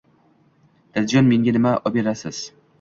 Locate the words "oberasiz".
1.93-2.45